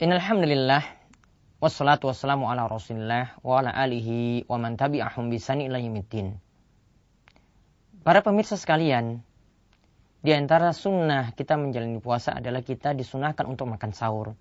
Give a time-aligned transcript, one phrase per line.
[0.00, 0.80] Innalhamdulillah
[1.60, 6.40] wassalatu wassalamu ala Rasulillah wa ala alihi wa man tabi'ahum bisani ila yaumiddin.
[8.00, 9.20] Para pemirsa sekalian,
[10.24, 14.32] di antara sunnah kita menjalani puasa adalah kita disunahkan untuk makan sahur.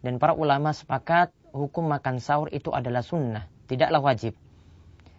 [0.00, 4.32] Dan para ulama sepakat hukum makan sahur itu adalah sunnah, tidaklah wajib.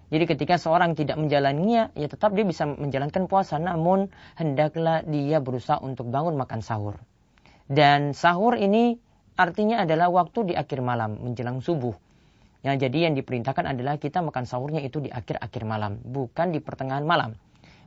[0.10, 5.77] Jadi ketika seorang tidak menjalaninya, ya tetap dia bisa menjalankan puasa, namun hendaklah dia berusaha
[5.77, 6.98] untuk bangun makan sahur.
[7.70, 9.05] Dan sahur ini
[9.36, 11.96] artinya adalah waktu di akhir malam menjelang subuh.
[12.66, 17.06] Ya, jadi yang diperintahkan adalah kita makan sahurnya itu di akhir-akhir malam, bukan di pertengahan
[17.06, 17.38] malam.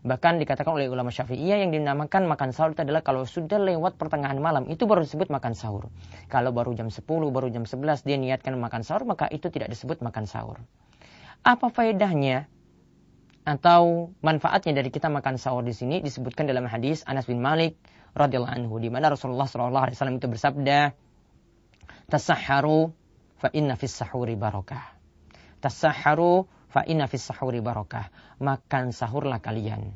[0.07, 4.39] Bahkan dikatakan oleh ulama syafi'iyah yang dinamakan makan sahur itu adalah kalau sudah lewat pertengahan
[4.39, 5.91] malam, itu baru disebut makan sahur.
[6.31, 7.03] Kalau baru jam 10,
[7.35, 10.63] baru jam 11 dia niatkan makan sahur, maka itu tidak disebut makan sahur.
[11.43, 12.47] Apa faedahnya
[13.43, 17.75] atau manfaatnya dari kita makan sahur di sini disebutkan dalam hadis Anas bin Malik
[18.15, 20.95] radhiyallahu anhu di mana Rasulullah SAW itu bersabda,
[22.09, 22.97] Tasahharu
[23.37, 24.97] fa inna fis sahuri barakah.
[25.61, 28.09] Tasahharu fa inna fis sahuri barakah.
[28.41, 29.93] Makan sahurlah kalian.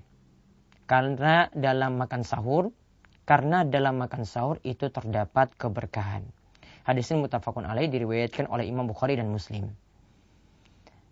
[0.84, 2.76] Karena dalam makan sahur,
[3.24, 6.28] karena dalam makan sahur itu terdapat keberkahan.
[6.84, 9.72] Hadis ini mutafakun alaih diriwayatkan oleh Imam Bukhari dan Muslim.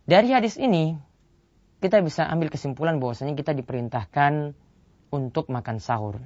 [0.04, 1.00] Dari hadis ini,
[1.80, 4.52] kita bisa ambil kesimpulan bahwasanya kita diperintahkan
[5.08, 6.20] untuk makan sahur.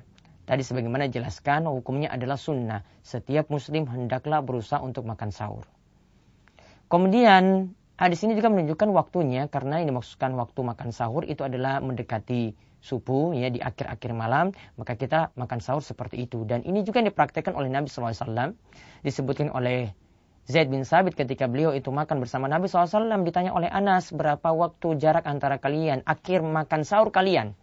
[0.44, 2.84] Tadi sebagaimana jelaskan hukumnya adalah sunnah.
[3.00, 5.64] Setiap muslim hendaklah berusaha untuk makan sahur.
[6.92, 12.52] Kemudian hadis ini juga menunjukkan waktunya karena yang dimaksudkan waktu makan sahur itu adalah mendekati
[12.84, 17.08] subuh ya di akhir-akhir malam maka kita makan sahur seperti itu dan ini juga yang
[17.08, 18.52] dipraktekkan oleh Nabi SAW
[19.00, 19.96] disebutkan oleh
[20.44, 25.00] Zaid bin Sabit ketika beliau itu makan bersama Nabi SAW ditanya oleh Anas berapa waktu
[25.00, 27.56] jarak antara kalian akhir makan sahur kalian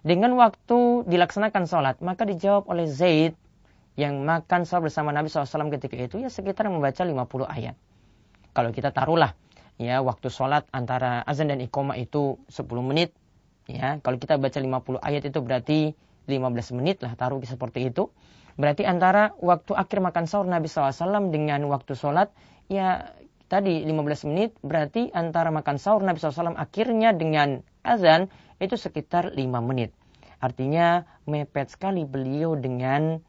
[0.00, 3.36] dengan waktu dilaksanakan sholat, maka dijawab oleh Zaid
[4.00, 7.76] yang makan sahur bersama Nabi SAW ketika itu ya sekitar membaca 50 ayat.
[8.56, 9.36] Kalau kita taruhlah
[9.80, 13.16] ya waktu sholat antara azan dan iqomah itu 10 menit
[13.64, 15.78] ya kalau kita baca 50 ayat itu berarti
[16.28, 18.12] 15 menit lah taruh seperti itu
[18.60, 22.28] berarti antara waktu akhir makan sahur Nabi SAW dengan waktu sholat
[22.68, 23.16] ya
[23.48, 28.28] tadi 15 menit berarti antara makan sahur Nabi SAW akhirnya dengan azan
[28.60, 29.90] itu sekitar 5 menit.
[30.40, 33.20] Artinya mepet sekali beliau dengan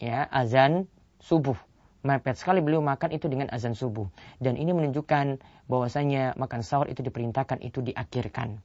[0.00, 0.88] ya azan
[1.20, 1.56] subuh.
[2.04, 4.04] Mepet sekali beliau makan itu dengan azan subuh.
[4.36, 5.40] Dan ini menunjukkan
[5.72, 8.60] bahwasanya makan sahur itu diperintahkan itu diakhirkan.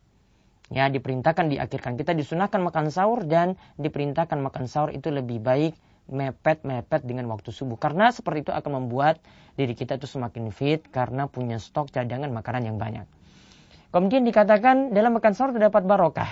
[0.69, 1.95] Ya, diperintahkan diakhirkan.
[1.95, 5.73] Kita disunahkan makan sahur dan diperintahkan makan sahur itu lebih baik
[6.11, 7.79] mepet-mepet dengan waktu subuh.
[7.79, 9.23] Karena seperti itu akan membuat
[9.55, 13.07] diri kita itu semakin fit karena punya stok cadangan makanan yang banyak.
[13.89, 16.29] Kemudian dikatakan dalam makan sahur terdapat barokah.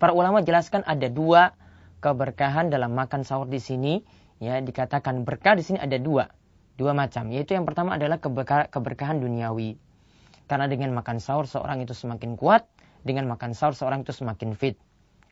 [0.00, 1.52] Para ulama jelaskan ada dua
[2.00, 4.00] keberkahan dalam makan sahur di sini.
[4.40, 6.30] Ya, dikatakan berkah di sini ada dua,
[6.80, 7.28] dua macam.
[7.28, 8.16] Yaitu yang pertama adalah
[8.70, 9.76] keberkahan duniawi.
[10.48, 12.64] Karena dengan makan sahur seorang itu semakin kuat,
[13.04, 14.80] dengan makan sahur seorang itu semakin fit.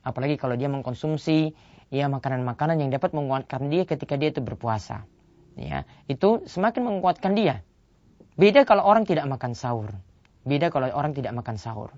[0.05, 1.57] Apalagi kalau dia mengkonsumsi
[1.89, 5.09] ya makanan-makanan yang dapat menguatkan dia ketika dia itu berpuasa.
[5.57, 7.65] Ya, itu semakin menguatkan dia.
[8.37, 9.97] Beda kalau orang tidak makan sahur.
[10.47, 11.91] Beda kalau orang tidak makan sahur.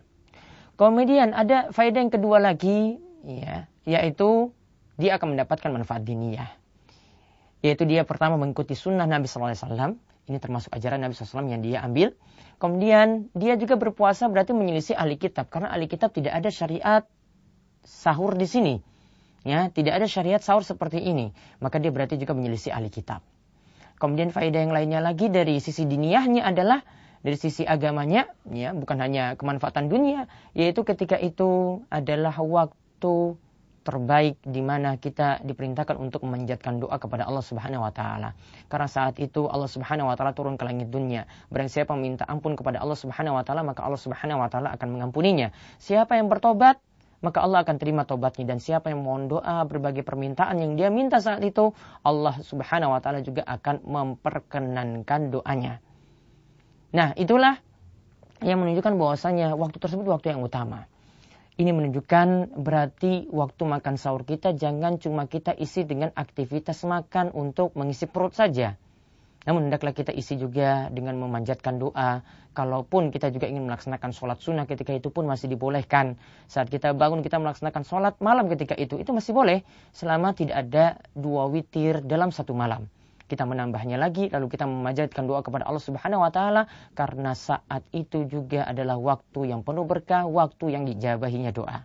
[0.81, 4.57] Kemudian ada faedah yang kedua lagi, ya, yaitu
[4.97, 6.49] dia akan mendapatkan manfaat diniyah.
[7.61, 9.99] Yaitu dia pertama mengikuti sunnah Nabi SAW.
[10.29, 12.15] Ini termasuk ajaran Nabi SAW yang dia ambil.
[12.63, 15.51] Kemudian dia juga berpuasa berarti menyelisih ahli kitab.
[15.51, 17.03] Karena ahli kitab tidak ada syariat
[17.83, 18.75] sahur di sini.
[19.43, 21.35] Ya, tidak ada syariat sahur seperti ini.
[21.59, 23.27] Maka dia berarti juga menyelisih ahli kitab.
[23.99, 26.87] Kemudian faedah yang lainnya lagi dari sisi diniyahnya adalah
[27.23, 33.39] dari sisi agamanya ya bukan hanya kemanfaatan dunia yaitu ketika itu adalah waktu
[33.89, 38.37] terbaik di mana kita diperintahkan untuk memanjatkan doa kepada Allah Subhanahu wa taala.
[38.69, 41.25] Karena saat itu Allah Subhanahu wa taala turun ke langit dunia.
[41.49, 44.89] Barang siapa meminta ampun kepada Allah Subhanahu wa taala, maka Allah Subhanahu wa taala akan
[44.93, 45.57] mengampuninya.
[45.81, 46.77] Siapa yang bertobat,
[47.25, 51.17] maka Allah akan terima tobatnya dan siapa yang mohon doa berbagai permintaan yang dia minta
[51.25, 51.73] saat itu,
[52.05, 55.81] Allah Subhanahu wa taala juga akan memperkenankan doanya.
[56.89, 57.61] Nah, itulah
[58.41, 60.89] yang menunjukkan bahwasanya waktu tersebut waktu yang utama.
[61.59, 67.75] Ini menunjukkan berarti waktu makan sahur kita jangan cuma kita isi dengan aktivitas makan untuk
[67.75, 68.79] mengisi perut saja.
[69.43, 72.23] Namun hendaklah kita isi juga dengan memanjatkan doa.
[72.55, 76.15] Kalaupun kita juga ingin melaksanakan sholat sunnah ketika itu pun masih dibolehkan.
[76.47, 79.67] Saat kita bangun kita melaksanakan sholat malam ketika itu, itu masih boleh.
[79.91, 82.87] Selama tidak ada dua witir dalam satu malam
[83.29, 86.67] kita menambahnya lagi lalu kita memanjatkan doa kepada Allah Subhanahu wa taala
[86.97, 91.85] karena saat itu juga adalah waktu yang penuh berkah, waktu yang dijabahinya doa.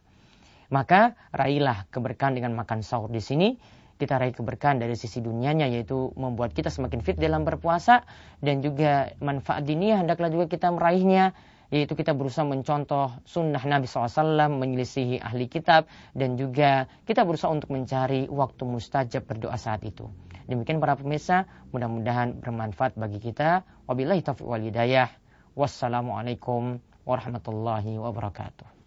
[0.71, 3.59] Maka raihlah keberkahan dengan makan sahur di sini
[4.01, 8.01] kita raih keberkahan dari sisi dunianya yaitu membuat kita semakin fit dalam berpuasa
[8.41, 11.37] dan juga manfaat dunia hendaklah juga kita meraihnya
[11.73, 14.13] yaitu kita berusaha mencontoh sunnah Nabi SAW,
[14.61, 20.05] menyelisihi ahli kitab, dan juga kita berusaha untuk mencari waktu mustajab berdoa saat itu.
[20.45, 23.63] Demikian para pemirsa, mudah-mudahan bermanfaat bagi kita.
[23.87, 25.07] Wabillahi taufiq wal hidayah.
[25.55, 28.82] Wassalamualaikum warahmatullahi wabarakatuh.